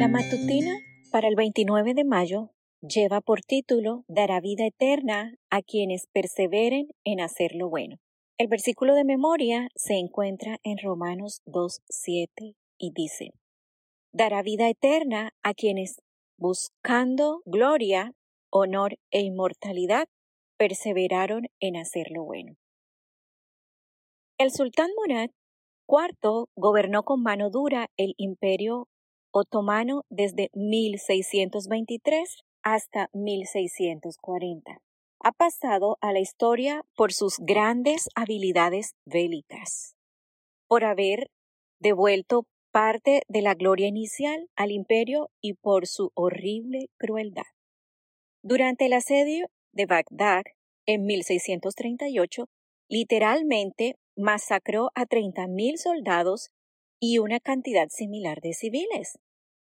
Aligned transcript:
La 0.00 0.08
matutina 0.08 0.78
para 1.12 1.28
el 1.28 1.36
29 1.36 1.92
de 1.92 2.04
mayo 2.04 2.48
lleva 2.80 3.20
por 3.20 3.42
título 3.42 4.06
Dará 4.08 4.40
vida 4.40 4.64
eterna 4.64 5.34
a 5.50 5.60
quienes 5.60 6.06
perseveren 6.06 6.88
en 7.04 7.20
hacer 7.20 7.54
lo 7.54 7.68
bueno. 7.68 7.98
El 8.38 8.48
versículo 8.48 8.94
de 8.94 9.04
memoria 9.04 9.68
se 9.74 9.98
encuentra 9.98 10.56
en 10.62 10.78
Romanos 10.78 11.42
2.7 11.44 12.56
y 12.78 12.92
dice, 12.94 13.34
Dará 14.10 14.40
vida 14.40 14.70
eterna 14.70 15.34
a 15.42 15.52
quienes, 15.52 16.00
buscando 16.38 17.42
gloria, 17.44 18.14
honor 18.48 18.96
e 19.10 19.20
inmortalidad, 19.20 20.08
perseveraron 20.56 21.48
en 21.60 21.76
hacer 21.76 22.06
lo 22.10 22.24
bueno. 22.24 22.54
El 24.38 24.50
sultán 24.50 24.88
Murad 24.96 25.28
IV 25.86 26.46
gobernó 26.56 27.02
con 27.02 27.22
mano 27.22 27.50
dura 27.50 27.90
el 27.98 28.14
imperio 28.16 28.88
otomano 29.32 30.04
desde 30.08 30.50
1623 30.54 32.42
hasta 32.62 33.08
1640. 33.12 34.78
Ha 35.22 35.32
pasado 35.32 35.98
a 36.00 36.12
la 36.12 36.20
historia 36.20 36.82
por 36.96 37.12
sus 37.12 37.36
grandes 37.38 38.08
habilidades 38.14 38.94
bélicas, 39.04 39.94
por 40.66 40.84
haber 40.84 41.30
devuelto 41.78 42.46
parte 42.70 43.22
de 43.28 43.42
la 43.42 43.54
gloria 43.54 43.88
inicial 43.88 44.48
al 44.56 44.70
imperio 44.70 45.30
y 45.40 45.54
por 45.54 45.86
su 45.86 46.10
horrible 46.14 46.88
crueldad. 46.96 47.44
Durante 48.42 48.86
el 48.86 48.92
asedio 48.94 49.48
de 49.72 49.86
Bagdad 49.86 50.44
en 50.86 51.04
1638, 51.04 52.46
literalmente 52.88 53.96
masacró 54.16 54.90
a 54.94 55.06
30.000 55.06 55.76
soldados 55.76 56.50
y 57.00 57.18
una 57.18 57.40
cantidad 57.40 57.88
similar 57.88 58.40
de 58.40 58.52
civiles. 58.52 59.18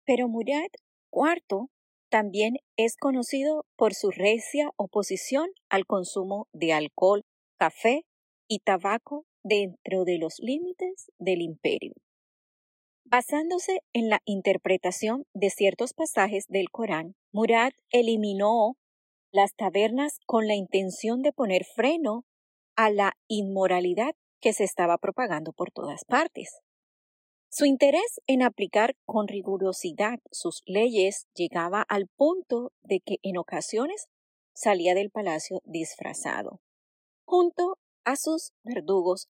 Pero 0.05 0.29
Murad 0.29 0.71
IV 1.13 1.69
también 2.09 2.57
es 2.77 2.97
conocido 2.97 3.67
por 3.77 3.95
su 3.95 4.11
recia 4.11 4.71
oposición 4.77 5.51
al 5.69 5.87
consumo 5.87 6.49
de 6.53 6.73
alcohol, 6.73 7.25
café 7.59 8.05
y 8.49 8.61
tabaco 8.61 9.27
dentro 9.45 10.05
de 10.05 10.19
los 10.19 10.41
límites 10.41 11.13
del 11.19 11.43
imperio. 11.43 11.95
Basándose 13.05 13.83
en 13.93 14.09
la 14.09 14.21
interpretación 14.25 15.25
de 15.35 15.51
ciertos 15.51 15.95
pasajes 15.95 16.47
del 16.49 16.71
Corán, 16.71 17.17
Murad 17.33 17.73
eliminó 17.91 18.77
las 19.33 19.55
tabernas 19.55 20.19
con 20.27 20.47
la 20.47 20.55
intención 20.55 21.23
de 21.23 21.33
poner 21.33 21.65
freno 21.65 22.25
a 22.77 22.91
la 22.91 23.13
inmoralidad 23.29 24.15
que 24.41 24.53
se 24.53 24.65
estaba 24.65 24.99
propagando 24.99 25.53
por 25.53 25.71
todas 25.71 26.05
partes. 26.05 26.61
Su 27.53 27.65
interés 27.65 28.21
en 28.29 28.43
aplicar 28.43 28.95
con 29.07 29.27
rigurosidad 29.27 30.21
sus 30.31 30.63
leyes 30.67 31.27
llegaba 31.35 31.83
al 31.83 32.07
punto 32.07 32.71
de 32.83 33.01
que 33.01 33.17
en 33.23 33.39
ocasiones 33.39 34.07
salía 34.55 34.95
del 34.95 35.11
palacio 35.11 35.61
disfrazado, 35.65 36.61
junto 37.27 37.77
a 38.05 38.15
sus 38.15 38.53
verdugos, 38.63 39.29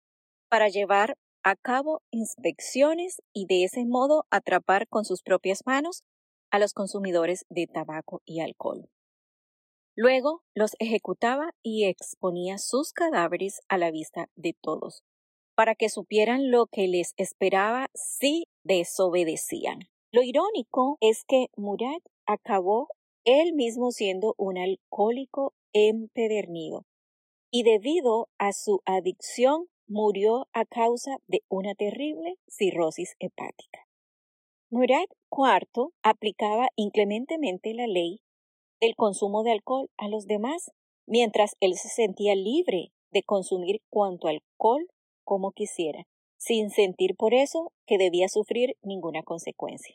para 0.48 0.69
llevar 0.69 1.16
a 1.44 1.55
cabo 1.55 2.02
inspecciones 2.10 3.22
y 3.33 3.47
de 3.47 3.62
ese 3.62 3.84
modo 3.86 4.27
atrapar 4.30 4.88
con 4.88 5.05
sus 5.05 5.22
propias 5.22 5.60
manos 5.64 6.03
a 6.50 6.58
los 6.58 6.72
consumidores 6.72 7.44
de 7.48 7.69
tabaco 7.69 8.20
y 8.25 8.41
alcohol. 8.41 8.91
Luego 9.94 10.42
los 10.55 10.72
ejecutaba 10.80 11.53
y 11.62 11.84
exponía 11.84 12.58
sus 12.58 12.92
cadáveres 12.92 13.60
a 13.69 13.78
la 13.78 13.92
vista 13.92 14.28
de 14.34 14.56
todos, 14.60 15.05
para 15.59 15.75
que 15.75 15.89
supieran 15.89 16.53
lo 16.53 16.67
que 16.67 16.87
les 16.87 17.14
esperaba 17.17 17.89
si 17.92 18.47
desobedecían. 18.62 19.81
Lo 20.12 20.23
irónico 20.23 20.98
es 21.00 21.25
que 21.27 21.48
Murad 21.56 21.98
acabó 22.27 22.87
él 23.25 23.55
mismo 23.55 23.91
siendo 23.91 24.37
un 24.39 24.56
alcohólico 24.56 25.55
empedernido 25.73 26.87
y 27.50 27.65
debido 27.65 28.28
a 28.38 28.53
su 28.53 28.82
adicción 28.84 29.66
murió 29.88 30.47
a 30.53 30.65
causa 30.65 31.16
de 31.27 31.41
una 31.49 31.75
terrible 31.75 32.37
cirrosis 32.47 33.16
hepática. 33.19 33.88
Murad 34.71 35.09
IV 35.32 35.88
aplicaba 36.05 36.69
inclementemente 36.77 37.75
la 37.75 37.88
ley 37.88 38.21
del 38.81 38.94
consumo 38.94 39.43
de 39.43 39.50
alcohol 39.50 39.91
a 39.97 40.06
los 40.06 40.27
demás, 40.27 40.71
mientras 41.05 41.56
él 41.59 41.75
se 41.75 41.88
sentía 41.88 42.37
libre 42.37 42.93
de 43.11 43.25
consumir 43.25 43.82
cuanto 43.91 44.28
alcohol 44.28 44.87
como 45.28 45.53
quisiera, 45.53 46.06
sin 46.39 46.71
sentir 46.71 47.15
por 47.15 47.34
eso 47.34 47.71
que 47.87 47.99
debía 47.99 48.31
sufrir 48.31 48.78
ninguna 48.81 49.22
consecuencia. 49.22 49.94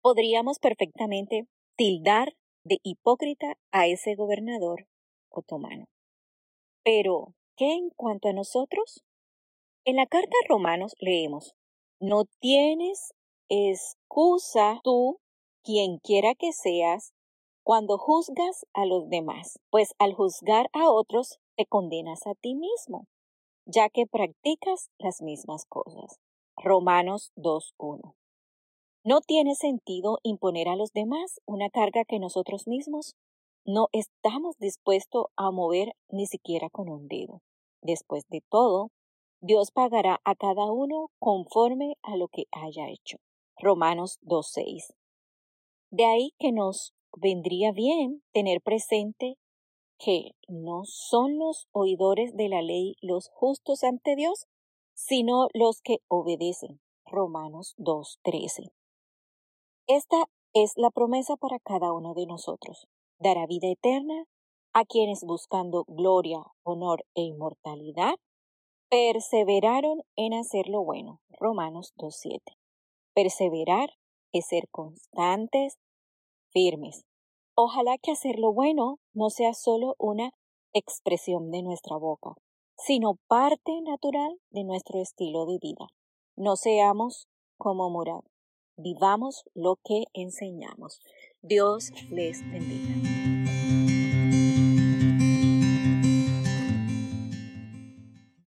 Podríamos 0.00 0.58
perfectamente 0.58 1.46
tildar 1.76 2.32
de 2.64 2.78
hipócrita 2.82 3.58
a 3.72 3.88
ese 3.88 4.14
gobernador 4.14 4.86
otomano. 5.28 5.84
Pero, 6.82 7.34
¿qué 7.58 7.74
en 7.74 7.90
cuanto 7.90 8.28
a 8.28 8.32
nosotros? 8.32 9.04
En 9.84 9.96
la 9.96 10.06
carta 10.06 10.34
Romanos 10.48 10.94
leemos, 10.98 11.54
no 12.00 12.24
tienes 12.40 13.12
excusa 13.50 14.80
tú, 14.82 15.18
quien 15.62 15.98
quiera 15.98 16.34
que 16.34 16.52
seas, 16.54 17.12
cuando 17.62 17.98
juzgas 17.98 18.64
a 18.72 18.86
los 18.86 19.10
demás, 19.10 19.58
pues 19.68 19.92
al 19.98 20.14
juzgar 20.14 20.70
a 20.72 20.90
otros 20.90 21.38
te 21.54 21.66
condenas 21.66 22.26
a 22.26 22.34
ti 22.34 22.54
mismo, 22.54 23.08
ya 23.64 23.88
que 23.88 24.06
practicas 24.06 24.90
las 24.98 25.22
mismas 25.22 25.64
cosas. 25.66 26.20
Romanos 26.56 27.32
2.1. 27.36 28.14
No 29.04 29.20
tiene 29.20 29.54
sentido 29.54 30.18
imponer 30.22 30.68
a 30.68 30.76
los 30.76 30.92
demás 30.92 31.40
una 31.46 31.70
carga 31.70 32.04
que 32.04 32.18
nosotros 32.18 32.66
mismos 32.68 33.16
no 33.64 33.88
estamos 33.92 34.58
dispuestos 34.58 35.26
a 35.36 35.50
mover 35.50 35.94
ni 36.08 36.26
siquiera 36.26 36.68
con 36.70 36.88
un 36.88 37.08
dedo. 37.08 37.42
Después 37.80 38.24
de 38.28 38.42
todo, 38.48 38.90
Dios 39.40 39.72
pagará 39.72 40.20
a 40.24 40.34
cada 40.36 40.70
uno 40.70 41.10
conforme 41.18 41.96
a 42.02 42.16
lo 42.16 42.28
que 42.28 42.44
haya 42.52 42.88
hecho. 42.88 43.18
Romanos 43.58 44.18
2.6. 44.22 44.94
De 45.90 46.04
ahí 46.04 46.32
que 46.38 46.52
nos 46.52 46.94
vendría 47.16 47.72
bien 47.72 48.22
tener 48.32 48.60
presente 48.60 49.36
que 50.02 50.34
no 50.48 50.84
son 50.84 51.38
los 51.38 51.68
oidores 51.70 52.34
de 52.36 52.48
la 52.48 52.60
ley 52.60 52.96
los 53.00 53.28
justos 53.28 53.84
ante 53.84 54.16
Dios, 54.16 54.46
sino 54.94 55.48
los 55.54 55.80
que 55.80 55.98
obedecen. 56.08 56.80
Romanos 57.04 57.74
2.13. 57.78 58.72
Esta 59.86 60.24
es 60.54 60.72
la 60.76 60.90
promesa 60.90 61.36
para 61.36 61.58
cada 61.60 61.92
uno 61.92 62.14
de 62.14 62.26
nosotros. 62.26 62.88
Dará 63.18 63.46
vida 63.46 63.68
eterna 63.68 64.24
a 64.72 64.84
quienes 64.84 65.22
buscando 65.22 65.84
gloria, 65.86 66.42
honor 66.64 67.04
e 67.14 67.22
inmortalidad 67.22 68.16
perseveraron 68.92 70.02
en 70.16 70.34
hacer 70.34 70.68
lo 70.68 70.84
bueno. 70.84 71.20
Romanos 71.30 71.94
2.7. 71.96 72.40
Perseverar 73.14 73.90
es 74.32 74.46
ser 74.46 74.68
constantes, 74.70 75.78
firmes. 76.50 77.06
Ojalá 77.54 77.96
que 77.96 78.12
hacer 78.12 78.38
lo 78.38 78.52
bueno 78.52 78.98
no 79.14 79.30
sea 79.30 79.54
solo 79.54 79.94
una 79.98 80.32
expresión 80.72 81.50
de 81.50 81.62
nuestra 81.62 81.96
boca, 81.96 82.34
sino 82.76 83.18
parte 83.28 83.80
natural 83.82 84.38
de 84.50 84.64
nuestro 84.64 85.00
estilo 85.00 85.46
de 85.46 85.58
vida. 85.60 85.86
No 86.36 86.56
seamos 86.56 87.28
como 87.58 87.90
Murad, 87.90 88.22
vivamos 88.76 89.44
lo 89.54 89.76
que 89.84 90.04
enseñamos. 90.14 91.00
Dios 91.42 91.92
les 92.10 92.40
bendiga. 92.50 93.21